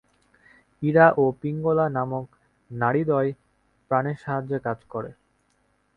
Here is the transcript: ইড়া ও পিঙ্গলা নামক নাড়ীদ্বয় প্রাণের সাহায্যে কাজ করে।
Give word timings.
ইড়া 0.83 1.07
ও 1.17 1.33
পিঙ্গলা 1.41 1.85
নামক 1.89 2.27
নাড়ীদ্বয় 2.71 3.29
প্রাণের 3.91 4.17
সাহায্যে 4.23 4.57
কাজ 4.65 4.79
করে। 4.89 5.11